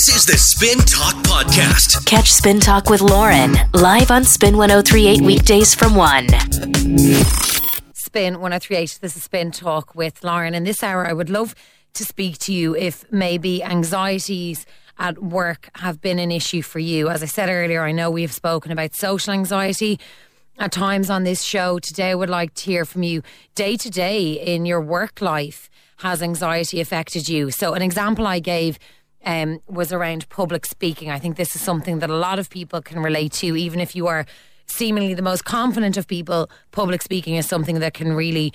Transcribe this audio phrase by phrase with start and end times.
[0.00, 2.06] This is the Spin Talk Podcast.
[2.06, 6.28] Catch Spin Talk with Lauren live on Spin 1038 weekdays from 1.
[7.92, 8.98] Spin 1038.
[9.02, 10.54] This is Spin Talk with Lauren.
[10.54, 11.54] In this hour, I would love
[11.92, 14.64] to speak to you if maybe anxieties
[14.98, 17.10] at work have been an issue for you.
[17.10, 20.00] As I said earlier, I know we have spoken about social anxiety
[20.58, 21.78] at times on this show.
[21.78, 23.20] Today, I would like to hear from you
[23.54, 25.68] day to day in your work life.
[25.98, 27.50] Has anxiety affected you?
[27.50, 28.78] So, an example I gave
[29.24, 31.10] um, was around public speaking.
[31.10, 33.94] I think this is something that a lot of people can relate to, even if
[33.94, 34.26] you are
[34.66, 36.50] seemingly the most confident of people.
[36.70, 38.52] Public speaking is something that can really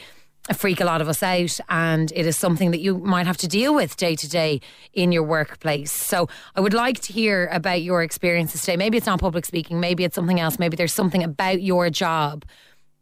[0.53, 3.47] freak a lot of us out and it is something that you might have to
[3.47, 4.61] deal with day to day
[4.93, 5.91] in your workplace.
[5.91, 8.77] So I would like to hear about your experiences today.
[8.77, 12.45] Maybe it's not public speaking, maybe it's something else, maybe there's something about your job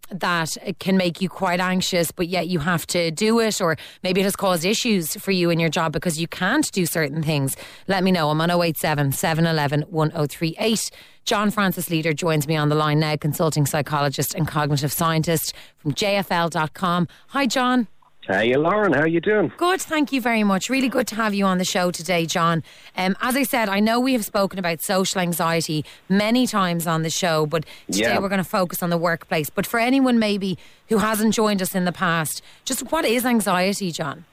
[0.10, 4.22] that can make you quite anxious, but yet you have to do it, or maybe
[4.22, 7.56] it has caused issues for you in your job because you can't do certain things.
[7.88, 8.30] Let me know.
[8.30, 10.92] I'm on 087 711 1038.
[11.26, 15.94] John Francis Leader joins me on the line now, consulting psychologist and cognitive scientist from
[15.94, 17.08] JFL.com.
[17.30, 17.88] Hi, John.
[18.28, 18.94] Hey, Lauren.
[18.94, 19.52] How are you doing?
[19.58, 20.70] Good, thank you very much.
[20.70, 22.64] Really good to have you on the show today, John.
[22.96, 27.02] Um, as I said, I know we have spoken about social anxiety many times on
[27.04, 28.20] the show, but today Yeah.
[28.20, 29.50] we're going to focus on the workplace.
[29.50, 30.58] But for anyone maybe
[30.88, 34.24] who hasn't joined us in the past, just what is anxiety, John?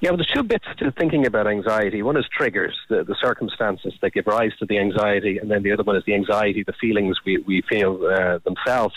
[0.00, 2.02] Yeah, well, there's two bits to thinking about anxiety.
[2.02, 5.72] One is triggers, the, the circumstances that give rise to the anxiety, and then the
[5.72, 8.94] other one is the anxiety, the feelings we, we feel uh, themselves.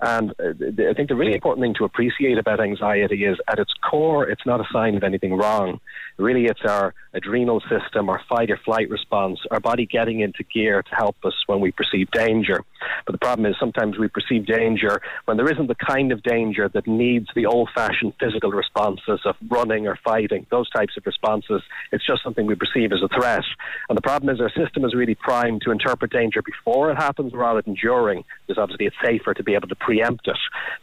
[0.00, 3.72] And uh, I think the really important thing to appreciate about anxiety is at its
[3.88, 5.80] core, it's not a sign of anything wrong.
[6.18, 10.82] Really, it's our adrenal system, our fight or flight response, our body getting into gear
[10.82, 12.64] to help us when we perceive danger.
[13.04, 16.70] But the problem is sometimes we perceive danger when there isn't the kind of danger
[16.70, 21.62] that needs the old fashioned physical responses of running or fighting, those types of responses.
[21.92, 23.44] It's just something we perceive as a threat.
[23.88, 27.32] And the problem is our system is really primed to interpret danger before it happens
[27.34, 30.42] rather than during, because obviously it's safer to be able to preempt it.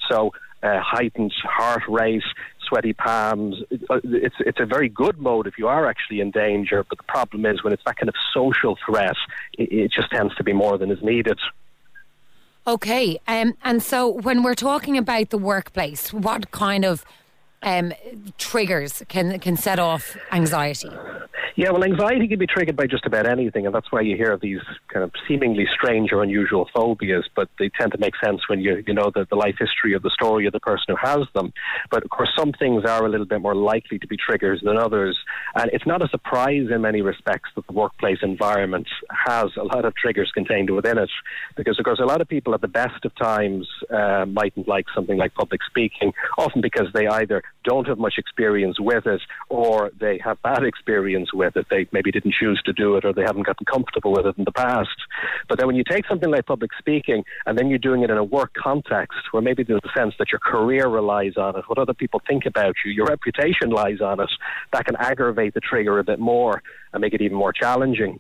[0.09, 0.17] So
[0.67, 2.27] uh, heightened heart rate,
[2.67, 3.55] sweaty palms.
[3.89, 6.79] Uh, It's it's a very good mode if you are actually in danger.
[6.89, 9.19] But the problem is when it's that kind of social threat,
[9.61, 11.39] it, it just tends to be more than is needed.
[12.65, 17.03] Okay, um, and so when we're talking about the workplace, what kind of
[17.61, 17.93] um,
[18.37, 20.91] triggers can can set off anxiety?
[21.55, 24.35] Yeah, well, anxiety can be triggered by just about anything, and that's why you hear
[24.41, 28.59] these kind of seemingly strange or unusual phobias, but they tend to make sense when
[28.59, 31.27] you, you know the, the life history of the story of the person who has
[31.35, 31.53] them.
[31.91, 34.77] But of course, some things are a little bit more likely to be triggers than
[34.77, 35.15] others,
[35.53, 38.87] and it's not a surprise in many respects that the workplace environment
[39.27, 41.09] has a lot of triggers contained within it,
[41.55, 44.87] because of course, a lot of people at the best of times uh, mightn't like
[44.95, 49.91] something like public speaking, often because they either don't have much experience with it or
[49.99, 51.67] they have bad experience with it.
[51.69, 54.43] They maybe didn't choose to do it or they haven't gotten comfortable with it in
[54.43, 54.89] the past.
[55.47, 58.17] But then when you take something like public speaking and then you're doing it in
[58.17, 61.77] a work context where maybe there's a sense that your career relies on it, what
[61.77, 64.29] other people think about you, your reputation lies on it,
[64.71, 66.61] that can aggravate the trigger a bit more
[66.93, 68.19] and make it even more challenging.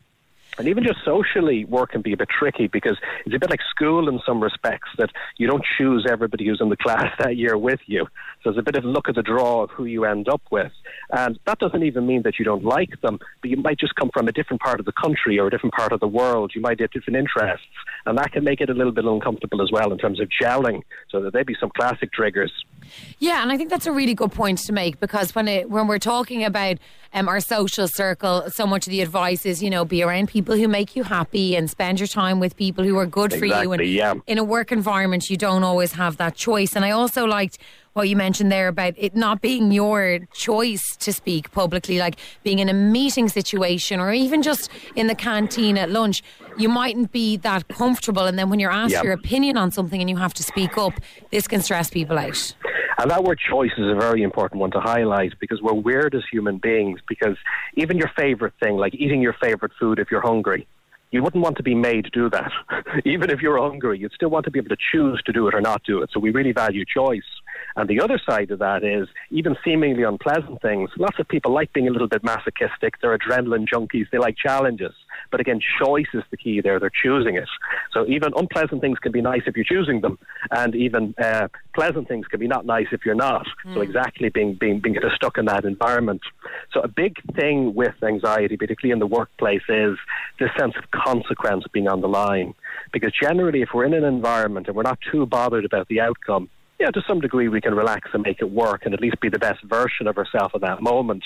[0.57, 3.61] And even just socially, work can be a bit tricky because it's a bit like
[3.69, 7.57] school in some respects that you don't choose everybody who's in the class that year
[7.57, 8.05] with you.
[8.43, 10.71] So there's a bit of luck of the draw of who you end up with.
[11.11, 14.11] And that doesn't even mean that you don't like them, but you might just come
[14.13, 16.51] from a different part of the country or a different part of the world.
[16.53, 17.65] You might have different interests.
[18.05, 20.81] And that can make it a little bit uncomfortable as well in terms of gelling.
[21.09, 22.51] So there'd be some classic triggers.
[23.19, 25.87] Yeah, and I think that's a really good point to make because when it, when
[25.87, 26.77] we're talking about
[27.13, 30.55] um, our social circle, so much of the advice is you know be around people
[30.55, 33.71] who make you happy and spend your time with people who are good for you.
[33.71, 34.15] And yeah.
[34.27, 36.75] in a work environment, you don't always have that choice.
[36.75, 37.57] And I also liked
[37.93, 42.57] what you mentioned there about it not being your choice to speak publicly, like being
[42.59, 46.23] in a meeting situation or even just in the canteen at lunch.
[46.57, 49.03] You mightn't be that comfortable, and then when you're asked Yeah.
[49.03, 50.93] your opinion on something and you have to speak up,
[51.31, 52.55] this can stress people out.
[52.97, 56.23] And that word choice is a very important one to highlight because we're weird as
[56.31, 56.99] human beings.
[57.07, 57.37] Because
[57.75, 60.67] even your favorite thing, like eating your favorite food if you're hungry,
[61.11, 62.51] you wouldn't want to be made to do that.
[63.05, 65.53] even if you're hungry, you'd still want to be able to choose to do it
[65.53, 66.09] or not do it.
[66.11, 67.21] So we really value choice.
[67.75, 70.89] And the other side of that is even seemingly unpleasant things.
[70.97, 73.01] Lots of people like being a little bit masochistic.
[73.01, 74.09] They're adrenaline junkies.
[74.11, 74.93] They like challenges.
[75.31, 76.79] But again, choice is the key there.
[76.79, 77.49] They're choosing it.
[77.91, 80.19] So even unpleasant things can be nice if you're choosing them,
[80.51, 83.45] and even uh, pleasant things can be not nice if you're not.
[83.73, 86.21] So exactly being being being stuck in that environment.
[86.71, 89.97] So a big thing with anxiety, particularly in the workplace, is
[90.39, 92.53] this sense of consequence being on the line.
[92.91, 96.49] Because generally, if we're in an environment and we're not too bothered about the outcome,
[96.79, 99.29] yeah, to some degree we can relax and make it work and at least be
[99.29, 101.23] the best version of ourselves at that moment.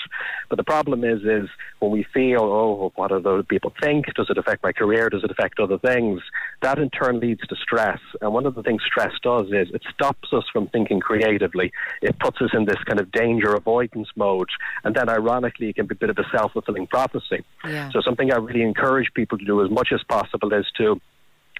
[0.48, 1.48] But the problem is, is
[1.78, 4.06] when we feel, oh, what do those people think?
[4.14, 5.08] Does it affect my career?
[5.08, 6.20] Does it affect other things?
[6.62, 7.98] That in turn leads to stress.
[8.20, 11.72] And one of the things stress does is it stops us from thinking creatively.
[12.02, 14.48] It puts us in this kind of danger avoidance mode.
[14.84, 17.44] And then ironically, it can be a bit of a self fulfilling prophecy.
[17.64, 17.90] Yeah.
[17.92, 21.00] So something I really encourage people to do as much as possible is to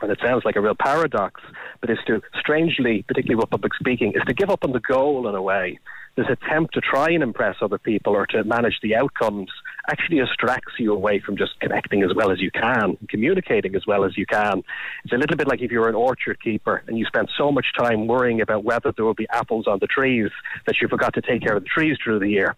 [0.00, 1.40] and it sounds like a real paradox,
[1.80, 5.28] but is to, strangely, particularly with public speaking, is to give up on the goal
[5.28, 5.78] in a way.
[6.16, 9.50] This attempt to try and impress other people or to manage the outcomes
[9.88, 14.04] actually distracts you away from just connecting as well as you can, communicating as well
[14.04, 14.64] as you can.
[15.04, 17.66] It's a little bit like if you're an orchard keeper and you spend so much
[17.78, 20.30] time worrying about whether there will be apples on the trees
[20.66, 22.56] that you forgot to take care of the trees through the year.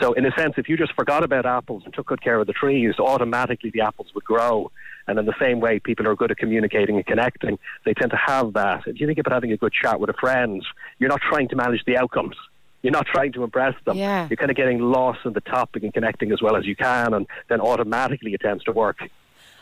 [0.00, 2.46] So, in a sense, if you just forgot about apples and took good care of
[2.46, 4.70] the trees, automatically the apples would grow.
[5.06, 7.58] And in the same way, people are good at communicating and connecting.
[7.84, 8.82] They tend to have that.
[8.86, 10.62] If you think about having a good chat with a friend,
[10.98, 12.36] you're not trying to manage the outcomes.
[12.82, 13.96] You're not trying to impress them.
[13.96, 14.28] Yeah.
[14.28, 17.14] You're kind of getting lost in the topic and connecting as well as you can,
[17.14, 18.98] and then automatically it tends to work.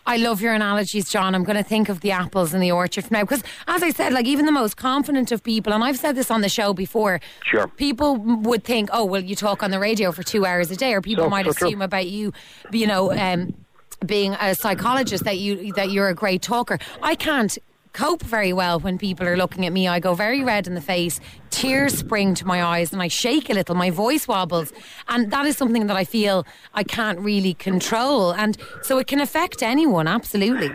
[0.09, 1.35] I love your analogies, John.
[1.35, 4.13] I'm going to think of the apples in the orchard now because, as I said,
[4.13, 7.21] like even the most confident of people, and I've said this on the show before.
[7.45, 7.67] Sure.
[7.67, 10.95] People would think, oh, well, you talk on the radio for two hours a day,
[10.95, 11.69] or people So- might so true.
[11.69, 12.33] assume about you,
[12.73, 13.55] you know, um,
[14.05, 16.79] being a psychologist that you that you're a great talker.
[17.03, 17.57] I can't
[17.97, 19.89] cope very well when people are looking at me.
[19.89, 23.49] I go very red in the face, tears spring to my eyes, and I shake
[23.49, 23.75] a little.
[23.75, 24.71] My voice wobbles,
[25.09, 29.19] and that is something that I feel I can't really control, and so it can
[29.19, 30.07] affect anyone.
[30.07, 30.71] Absolutely.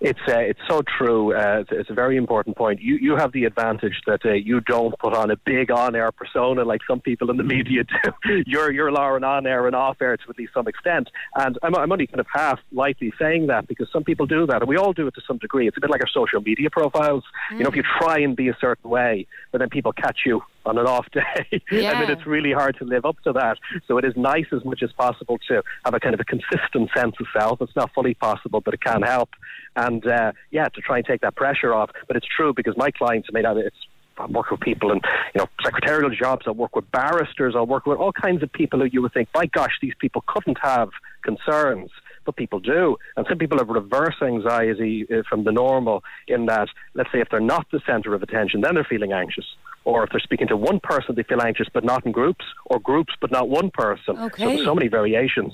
[0.00, 1.34] It's uh, it's so true.
[1.34, 2.80] Uh, it's, it's a very important point.
[2.82, 6.64] You you have the advantage that uh, you don't put on a big on-air persona
[6.64, 8.42] like some people in the media do.
[8.46, 11.08] you're you're Lauren on air and off air to at least some extent.
[11.36, 14.62] And I'm, I'm only kind of half lightly saying that because some people do that,
[14.62, 15.68] and we all do it to some degree.
[15.68, 17.24] It's a bit like our social media profiles.
[17.52, 20.42] You know, if you try and be a certain way, but then people catch you
[20.66, 22.00] on an off day, and Yeah.
[22.00, 23.58] then it's really hard to live up to that.
[23.86, 26.90] So it is nice as much as possible to have a kind of a consistent
[26.96, 27.60] sense of self.
[27.60, 29.30] It's not fully possible, but it can help.
[29.76, 31.90] And uh, yeah, to try and take that pressure off.
[32.06, 33.76] But it's true because my clients, I mean, I- it's
[34.16, 35.00] I work with people in
[35.34, 36.44] you know secretarial jobs.
[36.46, 37.54] I work with barristers.
[37.56, 40.22] I work with all kinds of people who you would think, my gosh, these people
[40.28, 40.90] couldn't have
[41.22, 41.90] concerns,
[42.24, 42.96] but people do.
[43.16, 46.04] And some people have reverse anxiety uh, from the normal.
[46.28, 49.46] In that, let's say, if they're not the centre of attention, then they're feeling anxious.
[49.84, 52.78] Or if they're speaking to one person, they feel anxious, but not in groups, or
[52.78, 54.16] groups, but not one person.
[54.16, 54.44] So Okay.
[54.54, 55.52] there's so many variations.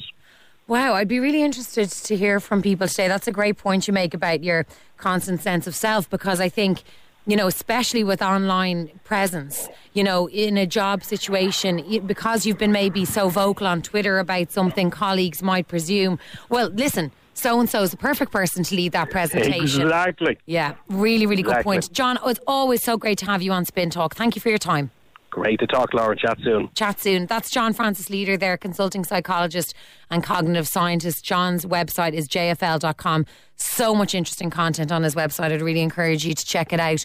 [0.68, 3.08] Wow, I'd be really interested to hear from people today.
[3.08, 4.66] That's a great point you make about your
[4.98, 6.84] constant sense of self because I think,
[7.26, 12.70] you know, especially with online presence, you know, in a job situation, because you've been
[12.70, 17.82] maybe so vocal on Twitter about something, colleagues might presume, well, listen, so and so
[17.82, 19.82] is the perfect person to lead that presentation.
[19.82, 20.38] Exactly.
[20.46, 21.72] Yeah, really, really good Exactly.
[21.72, 21.92] point.
[21.92, 24.14] John, it's always so great to have you on Spin Talk.
[24.14, 24.90] Thank you for your time.
[25.30, 26.16] Great to talk, Laura.
[26.16, 26.68] Chat soon.
[26.74, 27.26] Chat soon.
[27.26, 29.74] That's John Francis Leader there, consulting psychologist
[30.10, 31.24] and cognitive scientist.
[31.24, 33.26] John's website is jfl.com.
[33.54, 35.52] So much interesting content on his website.
[35.52, 37.04] I'd really encourage you to check it out.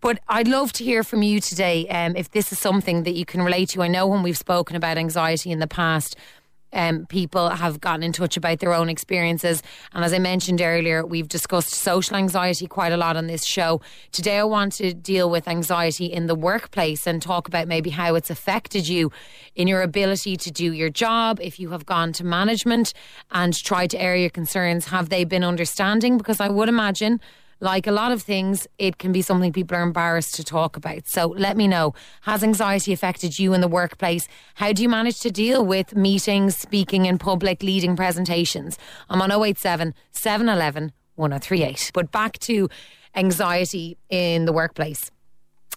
[0.00, 3.26] But I'd love to hear from you today um, if this is something that you
[3.26, 3.82] can relate to.
[3.82, 6.16] I know when we've spoken about anxiety in the past,
[6.76, 9.62] um, people have gotten in touch about their own experiences.
[9.92, 13.80] And as I mentioned earlier, we've discussed social anxiety quite a lot on this show.
[14.12, 18.14] Today, I want to deal with anxiety in the workplace and talk about maybe how
[18.14, 19.10] it's affected you
[19.54, 21.40] in your ability to do your job.
[21.40, 22.92] If you have gone to management
[23.30, 26.18] and tried to air your concerns, have they been understanding?
[26.18, 27.20] Because I would imagine
[27.60, 31.08] like a lot of things, it can be something people are embarrassed to talk about.
[31.08, 31.94] So let me know.
[32.22, 34.28] Has anxiety affected you in the workplace?
[34.56, 38.78] How do you manage to deal with meetings, speaking in public, leading presentations?
[39.08, 41.90] I'm on 087 711 1038.
[41.94, 42.68] But back to
[43.14, 45.10] anxiety in the workplace.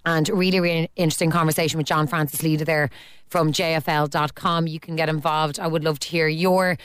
[0.05, 2.89] And really, really interesting conversation with John Francis Leader there
[3.27, 4.67] from JFL.com.
[4.67, 5.59] You can get involved.
[5.59, 6.77] I would love to hear your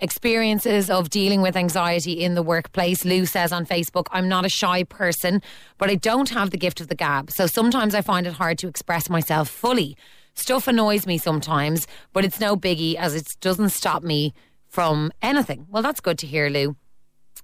[0.00, 3.04] experiences of dealing with anxiety in the workplace.
[3.04, 5.42] Lou says on Facebook, I'm not a shy person,
[5.78, 7.30] but I don't have the gift of the gab.
[7.30, 9.96] So sometimes I find it hard to express myself fully.
[10.34, 14.32] Stuff annoys me sometimes, but it's no biggie as it doesn't stop me
[14.68, 15.66] from anything.
[15.68, 16.76] Well, that's good to hear, Lou.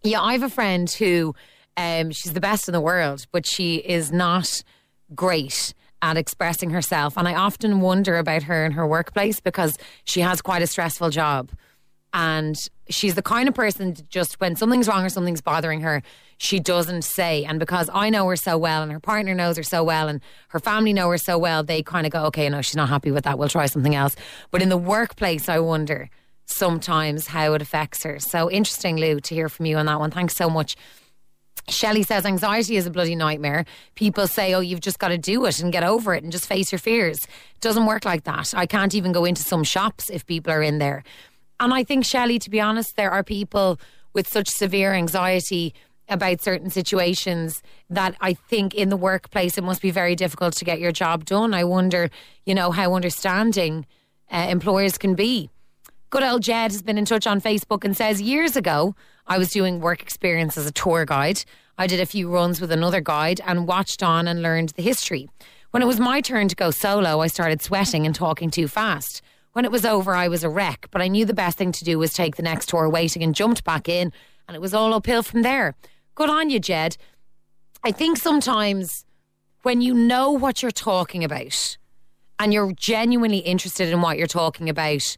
[0.03, 1.35] Yeah, I have a friend who
[1.77, 4.63] um, she's the best in the world, but she is not
[5.15, 7.17] great at expressing herself.
[7.17, 11.11] And I often wonder about her in her workplace because she has quite a stressful
[11.11, 11.51] job.
[12.19, 12.57] And
[12.89, 16.03] she's the kind of person that just when something's wrong or something's bothering her,
[16.39, 17.45] she doesn't say.
[17.45, 20.23] And because I know her so well and her partner knows her so well and
[20.49, 23.11] her family know her so well, they kind of go, okay, no, she's not happy
[23.11, 23.39] with that.
[23.39, 24.17] We'll try something else.
[24.51, 26.09] But in the workplace, I wonder
[26.47, 28.19] sometimes how it affects her.
[28.19, 30.11] So interesting, Lou, to hear from you on that one.
[30.11, 30.75] Thanks so much.
[31.69, 33.67] Shelley says anxiety is a bloody nightmare.
[33.95, 36.47] People say, oh, you've just got to do it and get over it and just
[36.47, 37.25] face your fears.
[37.25, 38.55] It doesn't work like that.
[38.57, 41.05] I can't even go into some shops if people are in there.
[41.59, 43.79] And I think, Shelley, to be honest, there are people
[44.13, 45.75] with such severe anxiety
[46.09, 50.65] about certain situations that I think in the workplace it must be very difficult to
[50.65, 51.53] get your job done.
[51.55, 52.11] I wonder,
[52.45, 53.87] you know, how understanding
[54.31, 55.51] uh, employers can be.
[56.11, 58.95] Good old Jed has been in touch on Facebook and says years ago
[59.27, 61.43] I was doing work experience as a tour guide.
[61.79, 65.29] I did a few runs with another guide and watched on and learned the history.
[65.73, 69.21] When it was my turn to go solo, I started sweating and talking too fast.
[69.57, 71.83] When it was over, I was a wreck, but I knew the best thing to
[71.83, 74.13] do was take the next tour waiting and jumped back in,
[74.47, 75.75] and it was all uphill from there.
[76.15, 76.99] Good on you, Jed.
[77.83, 79.07] I think sometimes
[79.63, 81.79] when you know what you're talking about
[82.39, 85.17] and you're genuinely interested in what you're talking about,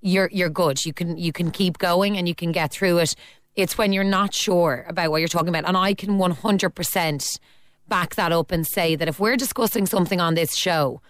[0.00, 0.84] you're you're good.
[0.84, 3.16] You can you can keep going and you can get through it.
[3.56, 5.64] It's when you're not sure about what you're talking about.
[5.66, 7.40] And I can 100%
[7.88, 11.02] back that up and say that if we're discussing something on this show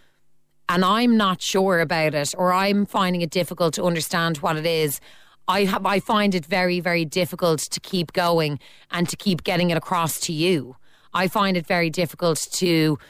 [0.70, 4.64] and I'm not sure about it or I'm finding it difficult to understand what it
[4.64, 5.00] is,
[5.48, 8.60] I have, I find it very, very difficult to keep going
[8.92, 10.76] and to keep getting it across to you.
[11.12, 13.00] I find it very difficult to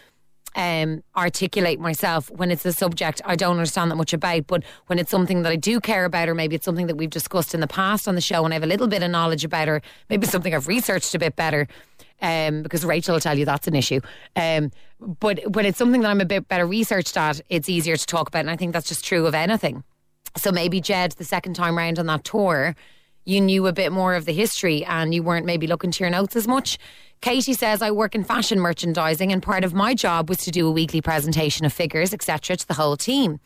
[0.56, 4.46] um, articulate myself when it's a subject I don't understand that much about.
[4.46, 7.10] But when it's something that I do care about, or maybe it's something that we've
[7.10, 9.44] discussed in the past on the show and I have a little bit of knowledge
[9.44, 11.68] about, or maybe something I've researched a bit better,
[12.22, 14.00] um, because Rachel will tell you that's an issue.
[14.36, 18.06] Um, but when it's something that I'm a bit better researched at, it's easier to
[18.06, 18.40] talk about.
[18.40, 19.84] And I think that's just true of anything.
[20.36, 22.74] So maybe Jed, the second time round on that tour,
[23.24, 26.10] you knew a bit more of the history and you weren't maybe looking to your
[26.10, 26.78] notes as much.
[27.20, 30.66] Katie says, I work in fashion merchandising and part of my job was to do
[30.66, 33.40] a weekly presentation of figures, etc., to the whole team.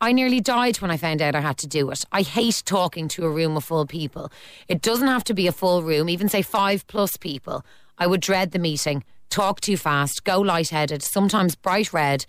[0.00, 2.04] I nearly died when I found out I had to do it.
[2.12, 4.30] I hate talking to a room of full people.
[4.68, 7.64] It doesn't have to be a full room, even say five plus people.
[7.98, 12.24] I would dread the meeting, talk too fast, go lightheaded, sometimes bright red.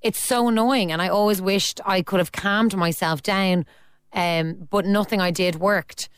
[0.00, 3.66] It's so annoying, and I always wished I could have calmed myself down,
[4.12, 6.08] um, but nothing I did worked.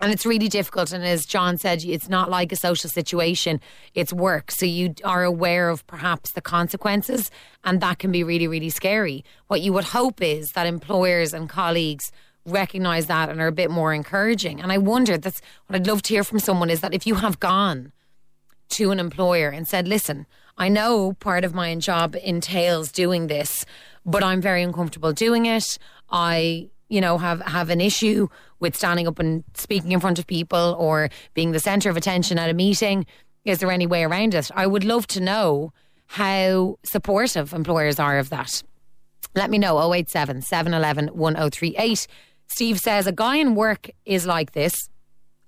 [0.00, 0.92] And it's really difficult.
[0.92, 3.60] And as John said, it's not like a social situation,
[3.94, 4.50] it's work.
[4.50, 7.30] So you are aware of perhaps the consequences,
[7.62, 9.24] and that can be really, really scary.
[9.46, 12.10] What you would hope is that employers and colleagues
[12.46, 14.60] recognize that and are a bit more encouraging.
[14.60, 17.16] And I wonder, that's what I'd love to hear from someone is that if you
[17.16, 17.92] have gone
[18.70, 23.64] to an employer and said, listen, I know part of my job entails doing this,
[24.06, 25.78] but I'm very uncomfortable doing it.
[26.10, 28.28] I you know have have an issue
[28.60, 32.38] with standing up and speaking in front of people or being the center of attention
[32.38, 33.06] at a meeting.
[33.44, 34.50] Is there any way around it?
[34.54, 35.72] I would love to know
[36.06, 38.62] how supportive employers are of that.
[39.34, 42.06] Let me know 087 711 1038
[42.46, 44.88] steve says a guy in work is like this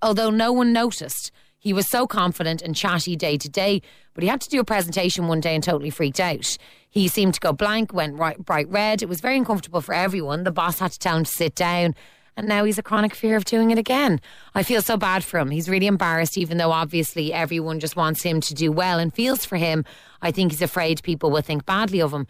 [0.03, 3.83] although no one noticed he was so confident and chatty day to day,
[4.15, 6.57] but he had to do a presentation one day and totally freaked out.
[6.89, 9.03] He seemed to go blank, went right, bright red.
[9.03, 10.45] It was very uncomfortable for everyone.
[10.45, 11.95] The boss had to tell him to sit down.
[12.37, 14.21] And now he's a chronic fear of doing it again.
[14.55, 15.51] I feel so bad for him.
[15.51, 19.47] He's really embarrassed, even though obviously everyone just wants him to do well and feels
[19.47, 19.85] for him.
[20.21, 22.27] I think he's afraid people will think badly of him.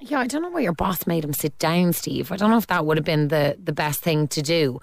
[0.00, 2.32] Yeah, I don't know why your boss made him sit down, Steve.
[2.32, 4.80] I don't know if that would have been the, the best thing to do.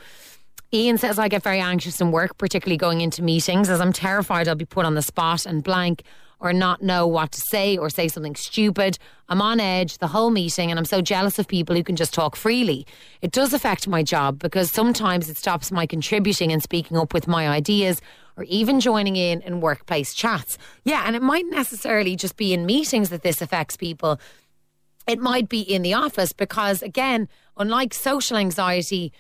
[0.72, 4.48] Ian says, I get very anxious in work, particularly going into meetings, as I'm terrified
[4.48, 6.04] I'll be put on the spot and blank
[6.40, 8.98] or not know what to say or say something stupid.
[9.28, 12.14] I'm on edge the whole meeting and I'm so jealous of people who can just
[12.14, 12.86] talk freely.
[13.22, 17.28] It does affect my job because sometimes it stops my contributing and speaking up with
[17.28, 18.00] my ideas
[18.38, 20.58] or even joining in in workplace chats.
[20.86, 24.20] Yeah, and it might necessarily just be in meetings that this affects people.
[25.08, 29.12] It might be in the office because, again, unlike social anxiety,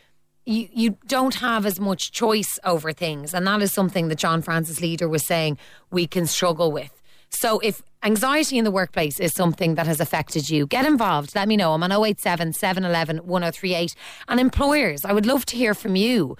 [0.49, 3.33] you, you don't have as much choice over things.
[3.35, 5.59] And that is something that John Francis Leader was saying
[5.91, 6.91] we can struggle with.
[7.29, 11.35] So if anxiety in the workplace is something that has affected you, get involved.
[11.35, 11.73] Let me know.
[11.73, 13.95] I'm on 087 711 1038.
[14.27, 16.35] And employers, I would love to hear from you.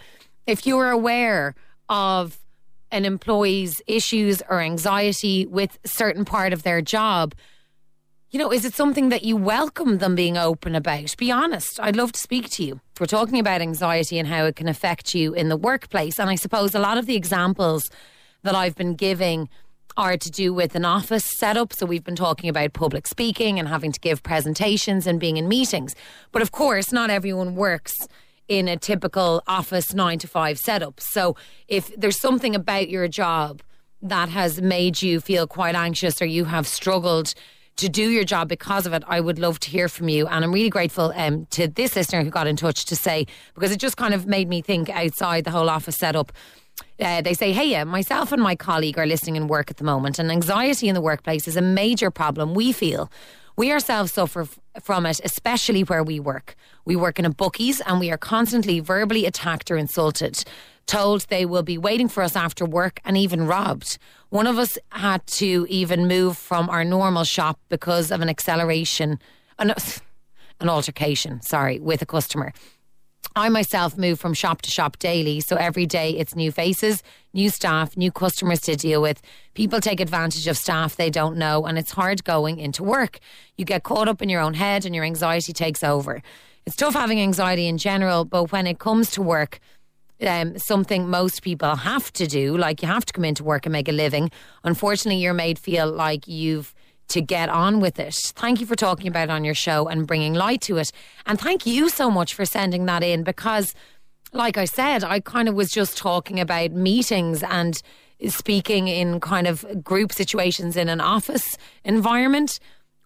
[0.48, 1.54] If you are aware
[1.88, 2.40] of
[2.92, 7.36] an employee's issues or anxiety with certain part of their job,
[8.32, 11.16] you know, is it something that you welcome them being open about?
[11.18, 11.80] Be honest.
[11.80, 12.80] I'd love to speak to you.
[13.00, 16.20] We're talking about anxiety and how it can affect you in the workplace.
[16.20, 17.90] And I suppose a lot of the examples
[18.44, 19.50] that I've been giving
[19.98, 21.74] are to do with an office setup.
[21.74, 25.48] So we've been talking about public speaking and having to give presentations and being in
[25.48, 25.96] meetings.
[26.32, 27.94] But of course, not everyone works
[28.48, 31.00] in a typical office nine to five setup.
[31.00, 31.36] So
[31.68, 33.62] if there's something about your job
[34.02, 37.34] that has made you feel quite anxious or you have struggled
[37.80, 40.28] to do your job because of it, I would love to hear from you.
[40.28, 43.72] And I'm really grateful um, to this listener who got in touch to say, because
[43.72, 46.32] it just kind of made me think outside the whole office setup.
[47.00, 49.84] Uh, they say, hey, uh, myself and my colleague are listening in work at the
[49.84, 53.10] moment, and anxiety in the workplace is a major problem we feel.
[53.58, 56.56] We ourselves suffer f- from it, especially where we work.
[56.86, 60.46] We work in a bookies and we are constantly verbally attacked or insulted,
[60.90, 64.00] told they will be waiting for us after work and even robbed.
[64.30, 69.20] One of us had to even move from our normal shop because of an acceleration,
[69.60, 69.74] an,
[70.60, 72.54] an altercation, sorry, with a customer.
[73.36, 77.04] I myself move from shop to shop daily, so every day it's new faces,
[77.34, 79.22] new staff, new customers to deal with.
[79.54, 83.20] People take advantage of staff they don't know, and it's hard going into work.
[83.58, 86.24] You get caught up in your own head, and your anxiety takes over.
[86.66, 89.60] It's tough having anxiety in general, but when it comes to work,
[90.22, 93.74] um, something most people have to do, like you have to come into work and
[93.74, 94.32] make a living.
[94.64, 96.74] Unfortunately, you're made feel like you've
[97.10, 98.16] to get on with it.
[98.36, 100.92] Thank you for talking about it on your show and bringing light to it.
[101.26, 103.74] And thank you so much for sending that in because,
[104.32, 107.82] like I said, I kind of was just talking about meetings and
[108.28, 112.60] speaking in kind of group situations in an office environment.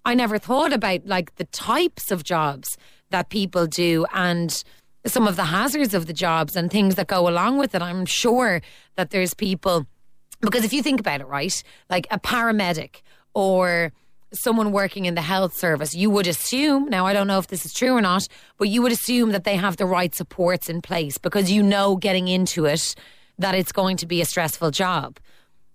[0.05, 2.77] I never thought about like the types of jobs
[3.09, 4.63] that people do and
[5.05, 7.81] some of the hazards of the jobs and things that go along with it.
[7.81, 8.61] I'm sure
[8.95, 9.85] that there's people
[10.43, 13.01] because if you think about it, right, like a paramedic
[13.33, 13.93] or
[14.33, 17.65] someone working in the health service, you would assume, now I don't know if this
[17.65, 20.81] is true or not, but you would assume that they have the right supports in
[20.81, 22.93] place because you know getting into it
[23.39, 25.17] that it's going to be a stressful job.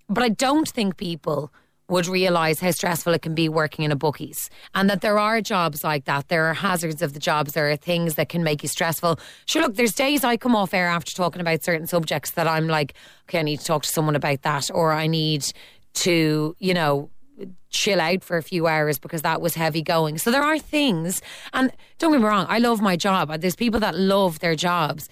[0.08, 1.52] But I don't think people
[1.88, 5.40] would realize how stressful it can be working in a bookies and that there are
[5.40, 6.28] jobs like that.
[6.28, 7.54] There are hazards of the jobs.
[7.54, 9.18] There are things that can make you stressful.
[9.46, 12.68] Sure, look, there's days I come off air after talking about certain subjects that I'm
[12.68, 12.94] like,
[13.28, 15.50] okay, I need to talk to someone about that or I need
[15.94, 17.10] to, you know,
[17.70, 20.18] chill out for a few hours because that was heavy going.
[20.18, 23.40] So there are things, and don't get me wrong, I love my job.
[23.40, 25.08] There's people that love their jobs,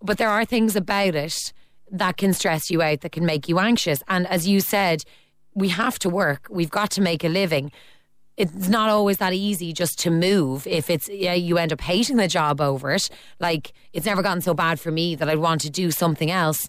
[0.00, 1.52] but there are things about it
[1.90, 4.02] that can stress you out, that can make you anxious.
[4.08, 5.02] And as you said,
[5.54, 7.72] we have to work, we've got to make a living.
[8.36, 12.16] It's not always that easy just to move if it's yeah, you end up hating
[12.16, 13.08] the job over it.
[13.38, 16.68] Like it's never gotten so bad for me that I'd want to do something else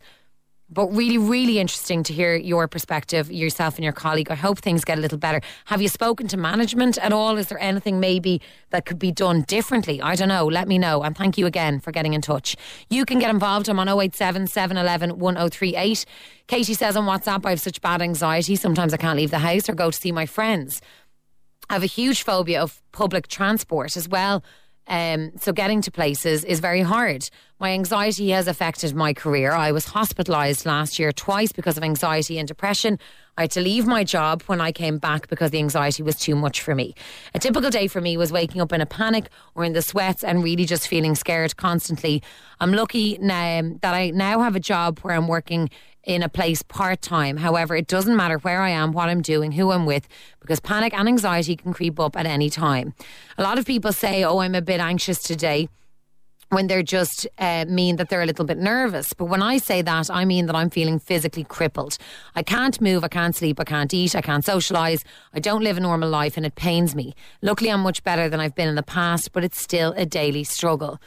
[0.70, 4.32] but really, really interesting to hear your perspective, yourself and your colleague.
[4.32, 5.42] I hope things get a little better.
[5.66, 7.38] Have you spoken to management at all?
[7.38, 10.02] Is there anything maybe that could be done differently?
[10.02, 10.46] I don't know.
[10.46, 11.04] Let me know.
[11.04, 12.56] And thank you again for getting in touch.
[12.90, 13.70] You can get involved.
[13.70, 16.06] I'm on 087 711 1038.
[16.48, 18.56] Katie says on WhatsApp, I have such bad anxiety.
[18.56, 20.82] Sometimes I can't leave the house or go to see my friends.
[21.70, 24.44] I have a huge phobia of public transport as well.
[24.88, 27.30] Um, so getting to places is very hard.
[27.60, 29.52] My anxiety has affected my career.
[29.54, 33.00] I was hospitalised last year twice because of anxiety and depression.
[33.38, 36.36] I had to leave my job when I came back because the anxiety was too
[36.36, 36.96] much for me.
[37.34, 40.24] A typical day for me was waking up in a panic or in the sweats
[40.24, 42.22] and really just feeling scared constantly.
[42.60, 45.70] I'm lucky now that I now have a job where I'm working
[46.06, 47.38] in a place part time.
[47.38, 50.08] However, it doesn't matter where I am, what I'm doing, who I'm with,
[50.40, 52.94] because panic and anxiety can creep up at any time.
[53.38, 55.68] A lot of people say, Oh, I'm a bit anxious today
[56.50, 59.14] when they're just uh, mean that they're a little bit nervous.
[59.14, 61.98] But when I say that, I mean that I'm feeling physically crippled.
[62.36, 65.78] I can't move, I can't sleep, I can't eat, I can't socialise, I don't live
[65.78, 67.16] a normal life, and it pains me.
[67.42, 70.44] Luckily, I'm much better than I've been in the past, but it's still a daily
[70.44, 71.00] struggle.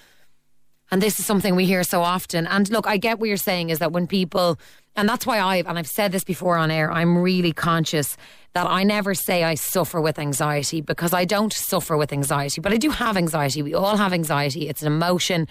[0.90, 2.46] And this is something we hear so often.
[2.46, 4.58] And look, I get what you're saying is that when people,
[4.96, 8.16] and that's why I've, and I've said this before on air, I'm really conscious
[8.54, 12.72] that I never say I suffer with anxiety because I don't suffer with anxiety, but
[12.72, 13.62] I do have anxiety.
[13.62, 14.68] We all have anxiety.
[14.68, 15.46] It's an emotion.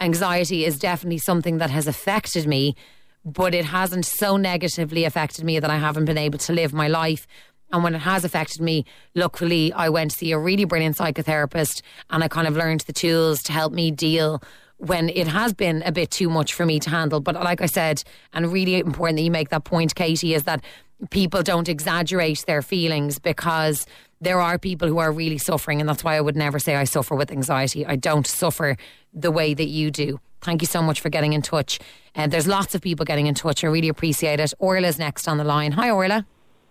[0.00, 2.76] Anxiety is definitely something that has affected me,
[3.24, 6.86] but it hasn't so negatively affected me that I haven't been able to live my
[6.86, 7.26] life.
[7.72, 11.82] And when it has affected me, luckily I went to see a really brilliant psychotherapist
[12.08, 14.40] and I kind of learned the tools to help me deal
[14.78, 17.20] when it has been a bit too much for me to handle.
[17.20, 20.64] But like I said, and really important that you make that point, Katie, is that
[21.10, 23.86] people don't exaggerate their feelings because
[24.20, 25.80] there are people who are really suffering.
[25.80, 27.86] And that's why I would never say I suffer with anxiety.
[27.86, 28.76] I don't suffer
[29.12, 30.20] the way that you do.
[30.40, 31.78] Thank you so much for getting in touch.
[32.14, 33.64] And uh, there's lots of people getting in touch.
[33.64, 34.52] I really appreciate it.
[34.58, 35.72] Orla's next on the line.
[35.72, 36.26] Hi, Orla.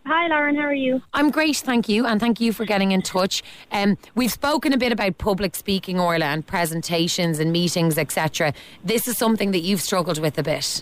[0.07, 0.55] Hi, Lauren.
[0.55, 1.01] How are you?
[1.13, 3.43] I'm great, thank you, and thank you for getting in touch.
[3.73, 8.53] Um, we've spoken a bit about public speaking, Orla, and presentations and meetings, etc.
[8.85, 10.81] This is something that you've struggled with a bit.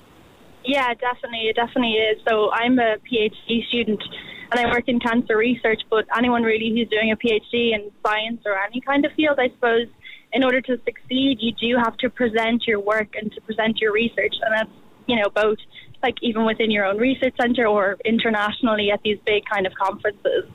[0.63, 1.47] Yeah, definitely.
[1.49, 2.21] It definitely is.
[2.29, 4.03] So I'm a PhD student
[4.51, 8.43] and I work in cancer research, but anyone really who's doing a PhD in science
[8.45, 9.87] or any kind of field, I suppose,
[10.33, 13.91] in order to succeed, you do have to present your work and to present your
[13.91, 14.35] research.
[14.43, 14.69] And that's,
[15.07, 15.57] you know, both
[16.05, 20.45] like even within your own research centre or internationally at these big kind of conferences.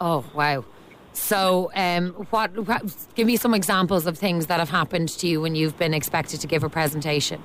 [0.00, 0.64] Oh, wow.
[1.12, 2.82] So, um, what, what,
[3.14, 6.40] give me some examples of things that have happened to you when you've been expected
[6.40, 7.40] to give a presentation.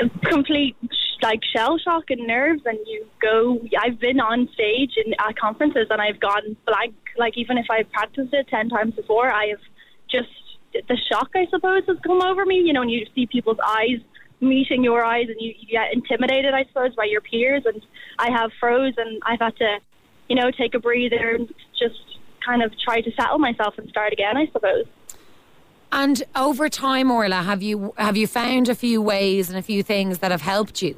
[0.00, 0.76] a complete
[1.22, 5.86] like shell shock and nerves and you go I've been on stage in at conferences
[5.90, 9.60] and I've gone blank like even if I've practiced it 10 times before I have
[10.10, 10.30] just
[10.72, 14.00] the shock I suppose has come over me you know and you see people's eyes
[14.40, 17.80] meeting your eyes and you, you get intimidated I suppose by your peers and
[18.18, 19.78] I have froze and I've had to
[20.28, 22.00] you know take a breather and just
[22.44, 24.86] kind of try to settle myself and start again I suppose
[25.92, 29.82] And over time, Orla, have you have you found a few ways and a few
[29.82, 30.94] things that have helped you?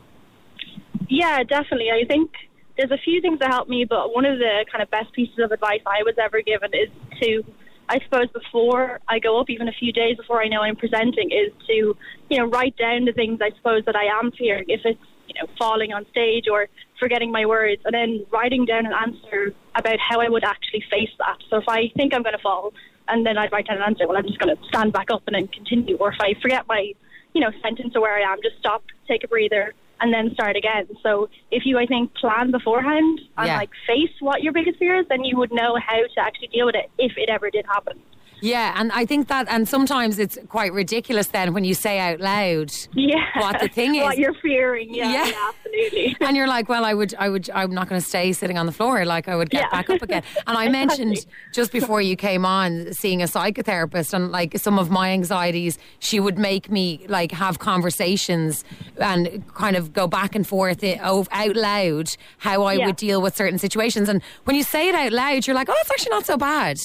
[1.08, 1.90] Yeah, definitely.
[1.90, 2.30] I think
[2.76, 5.38] there's a few things that help me, but one of the kind of best pieces
[5.38, 6.88] of advice I was ever given is
[7.20, 7.44] to,
[7.92, 11.30] I suppose, before I go up, even a few days before I know I'm presenting,
[11.30, 11.94] is to,
[12.30, 14.64] you know, write down the things I suppose that I am fearing.
[14.68, 18.86] If it's, you know, falling on stage or forgetting my words, and then writing down
[18.86, 21.36] an answer about how I would actually face that.
[21.50, 22.72] So if I think I'm going to fall,
[23.08, 25.24] and then I'd write down an answer, well, I'm just going to stand back up
[25.26, 25.96] and then continue.
[25.96, 26.94] Or if I forget my,
[27.34, 30.56] you know, sentence or where I am, just stop, take a breather, and then start
[30.56, 30.88] again.
[31.02, 33.56] So if you, I think, plan beforehand and Yeah.
[33.56, 36.66] like face what your biggest fear is, then you would know how to actually deal
[36.66, 38.00] with it if it ever did happen.
[38.42, 42.20] Yeah, and I think that, and sometimes it's quite ridiculous then when you say out
[42.20, 43.24] loud Yeah.
[43.38, 44.02] what the thing is.
[44.02, 44.92] what you're fearing.
[44.92, 45.26] Yeah, Yeah.
[45.26, 45.48] yeah.
[45.48, 46.16] absolutely.
[46.26, 48.66] and you're like, well, I would, I would, I'm not going to stay sitting on
[48.66, 49.04] the floor.
[49.04, 49.70] Like I would get Yeah.
[49.70, 50.22] back up again.
[50.46, 54.90] And I mentioned just before you came on seeing a psychotherapist, and like some of
[54.90, 58.64] my anxieties, she would make me like have conversations
[58.98, 62.86] and kind of go back and forth eh, o- out loud how I Yeah.
[62.86, 64.08] would deal with certain situations.
[64.08, 66.76] And when you say it out loud, you're like, oh, it's actually not so bad.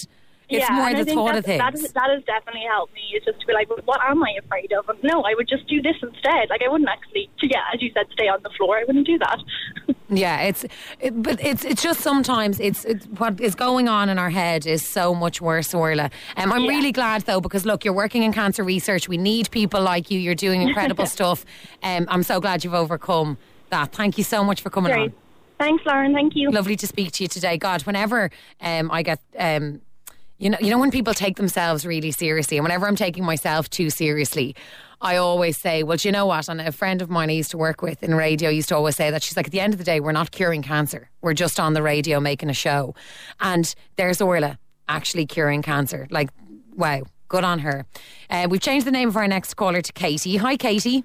[0.49, 1.59] It's yeah, more the think thought of things.
[1.59, 3.01] That, is, that has definitely helped me.
[3.11, 4.87] It's just to be like, what am I afraid of?
[4.87, 6.49] And no, I would just do this instead.
[6.49, 8.77] Like I wouldn't actually, yeah, as you said, stay on the floor.
[8.77, 9.39] I wouldn't do that.
[10.09, 10.63] Yeah, it's
[11.01, 14.65] it, but it's it's just sometimes it's, it's what is going on in our head
[14.65, 16.09] is so much worse, Orla.
[16.37, 16.69] Um, I'm Yeah.
[16.69, 19.09] really glad though because look, you're working in cancer research.
[19.09, 20.17] We need people like you.
[20.17, 21.43] You're doing incredible stuff.
[21.83, 23.37] Um, I'm so glad you've overcome
[23.69, 23.91] that.
[23.91, 25.01] Thank you so much for coming Great.
[25.11, 25.13] on.
[25.59, 26.13] Thanks, Lauren.
[26.13, 26.51] Thank you.
[26.51, 27.57] Lovely to speak to you today.
[27.57, 28.31] God, whenever
[28.61, 29.19] um, I get.
[29.37, 29.81] Um,
[30.37, 33.69] you know, you know when people take themselves really seriously, and whenever I'm taking myself
[33.69, 34.55] too seriously,
[35.01, 37.51] I always say, "Well, do you know what?" And a friend of mine I used
[37.51, 39.73] to work with in radio used to always say that she's like, "At the end
[39.73, 41.09] of the day, we're not curing cancer.
[41.21, 42.95] We're just on the radio making a show."
[43.39, 46.07] And there's Orla actually curing cancer.
[46.09, 46.29] Like,
[46.75, 47.85] wow, good on her.
[48.29, 50.37] Uh, we've changed the name of our next caller to Katie.
[50.37, 51.03] Hi, Katie.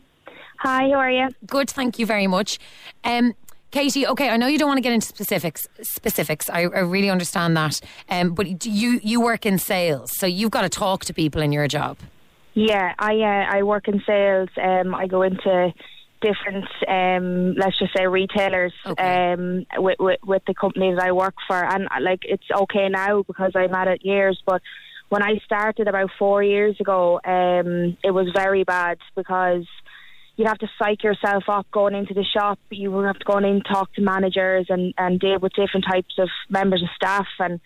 [0.58, 1.28] Hi, how are you?
[1.44, 2.60] Good, thank you very much.
[3.02, 3.34] Um,
[3.72, 5.66] Katie, okay, I know you don't want to get into specifics.
[5.80, 7.80] Specifics, I, I really understand that.
[8.08, 11.52] Um, but you you work in sales, so you've got to talk to people in
[11.52, 11.96] your job.
[12.52, 14.50] Yeah, I uh, I work in sales.
[14.62, 15.72] Um, I go into
[16.20, 19.32] different, um, let's just say, retailers Okay.
[19.32, 22.90] um, with, with with the company that I work for, and uh, like it's okay
[22.90, 24.40] now because I'm at it years.
[24.44, 24.61] But
[25.08, 29.64] when I started about four years ago, um, it was very bad because
[30.36, 32.58] you'd have to psych yourself up going into the shop.
[32.70, 35.86] You would have to go in and talk to managers and, and deal with different
[35.90, 37.60] types of members of staff and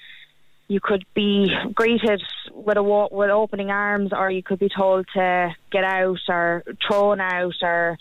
[0.69, 5.55] you could be greeted with a with opening arms, or you could be told to
[5.71, 7.99] get out, or thrown out, or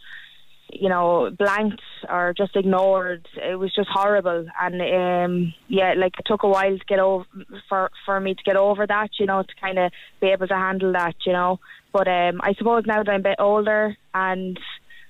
[0.74, 3.28] you know, blanked, or just ignored.
[3.36, 7.26] It was just horrible, and um, yeah, like it took a while to get over
[7.70, 10.56] for for me to get over that, you know, to kind of be able to
[10.56, 11.60] handle that, you know.
[11.96, 14.60] But um, I suppose now that I'm a bit older and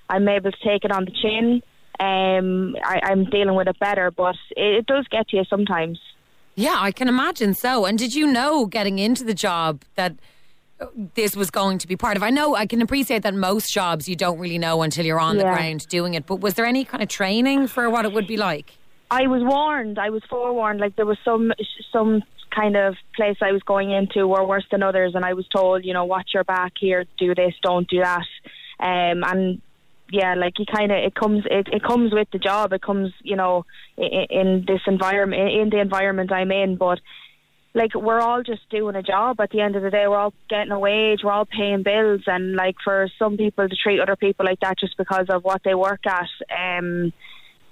[0.08, 1.60] I'm able to take it on the chin,
[1.98, 4.12] um, I, I'm dealing with it better.
[4.12, 5.98] But it, it does get to you sometimes.
[6.54, 7.86] Yeah, I can imagine so.
[7.86, 10.14] And did you know getting into the job that
[11.16, 12.22] this was going to be part of?
[12.22, 15.38] I know I can appreciate that most jobs you don't really know until you're on
[15.38, 16.24] the ground doing it.
[16.24, 18.78] But was there any kind of training for what it would be like?
[19.10, 19.98] I was warned.
[19.98, 20.78] I was forewarned.
[20.78, 21.52] Like there was some
[21.92, 22.22] some
[22.56, 25.84] kind of place I was going into were worse than others, and I was told,
[25.84, 28.26] you know, watch your back here, do this, don't do that.
[28.80, 29.62] Um, and
[30.10, 32.72] yeah, like you kind of it comes it, it comes with the job.
[32.72, 33.66] It comes, you know,
[33.96, 36.76] in, in this environment, in the environment I'm in.
[36.76, 37.00] But
[37.74, 39.40] like we're all just doing a job.
[39.40, 41.20] At the end of the day, we're all getting a wage.
[41.24, 44.78] We're all paying bills, and like for some people to treat other people like that
[44.78, 47.12] just because of what they work at, um,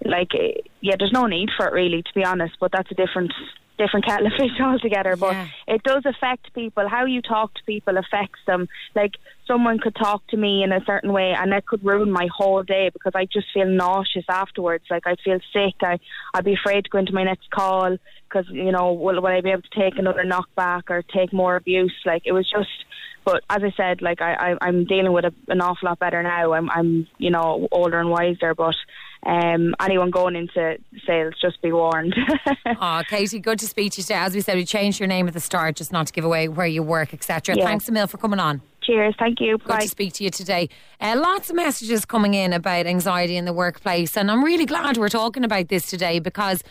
[0.05, 0.33] like
[0.81, 2.57] yeah, there's no need for it really, to be honest.
[2.59, 3.33] But that's a different
[3.79, 5.17] different kettle of fish altogether.
[5.17, 5.47] But Yeah.
[5.67, 6.89] it does affect people.
[6.89, 8.69] How you talk to people affects them.
[8.95, 9.13] Like
[9.47, 12.63] someone could talk to me in a certain way, and that could ruin my whole
[12.63, 14.85] day because I just feel nauseous afterwards.
[14.91, 15.75] Like I feel sick.
[15.83, 15.99] I
[16.33, 17.97] I'd be afraid to go into my next call
[18.29, 21.57] because you know will, will I be able to take another knockback or take more
[21.57, 21.95] abuse?
[22.05, 22.71] Like it was just.
[23.25, 26.23] But as I said, like I, I I'm dealing with it an awful lot better
[26.23, 26.53] now.
[26.53, 28.77] I'm I'm you know older and wiser, but
[29.25, 32.15] um, anyone going into sales, just be warned.
[32.81, 34.15] Oh, Katie, good to speak to you today.
[34.15, 36.49] As we said, we changed your name at the start just not to give away
[36.49, 37.57] where you work, etc.
[37.57, 37.65] Yeah.
[37.65, 38.61] Thanks a mil for coming on.
[38.85, 39.15] Cheers.
[39.19, 39.59] Thank you.
[39.59, 39.81] Good Bye.
[39.81, 40.69] to speak to you today.
[41.01, 44.97] Uh, lots of messages coming in about anxiety in the workplace, and I'm really glad
[44.97, 46.63] we're talking about this today because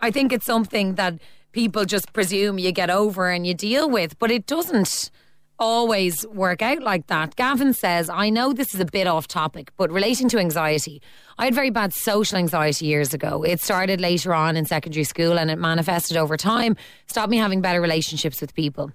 [0.00, 1.18] I think it's something that
[1.52, 5.10] people just presume you get over and you deal with, but it doesn't
[5.58, 7.34] always work out like that.
[7.36, 11.02] Gavin says, I know this is a bit off topic, but relating to anxiety,
[11.36, 13.42] I had very bad social anxiety years ago.
[13.42, 16.76] It started later on in secondary school and it manifested over time,
[17.06, 18.92] stopped me having better relationships with people.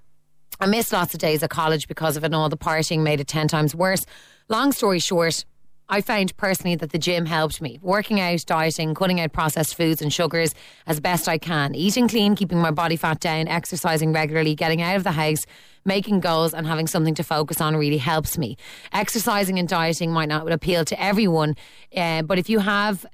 [0.60, 3.20] I missed lots of days at college because of it, and all the partying made
[3.20, 4.06] it 10 times worse.
[4.48, 5.44] Long story short,
[5.88, 7.78] I found personally that the gym helped me.
[7.82, 10.54] Working out, dieting, cutting out processed foods and sugars
[10.86, 11.74] as best I can.
[11.74, 15.44] Eating clean, keeping my body fat down, exercising regularly, getting out of the house,
[15.84, 18.56] making goals, and having something to focus on really helps me.
[18.92, 21.54] Exercising and dieting might not appeal to everyone,
[21.94, 23.04] uh, but if you have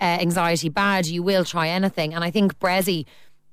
[0.00, 2.14] uh, anxiety bad, you will try anything.
[2.14, 3.06] And I think Bressie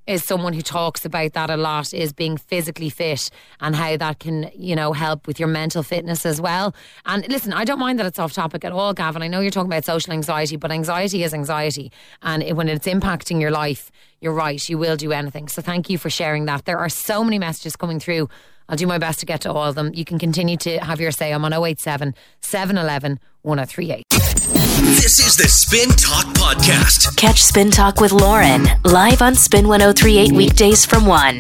[0.08, 4.20] is someone who talks about that a lot is being physically fit and how that
[4.20, 6.74] can you know help with your mental fitness as well
[7.06, 9.52] and listen i don't mind that it's off topic at all gavin i know you're
[9.52, 11.92] talking about social anxiety but anxiety is anxiety
[12.22, 13.92] and it, when it's impacting your life
[14.22, 17.24] you're right you will do anything so thank you for sharing that there are so
[17.24, 18.28] many messages coming through
[18.70, 19.92] I'll do my best to get to all of them.
[19.94, 21.32] You can continue to have your say.
[21.32, 24.27] I'm on 087 711 1038.
[24.38, 27.16] This is the Spin Talk Podcast.
[27.18, 31.38] Catch Spin Talk with Lauren live on Spin 1038 weekdays from 1.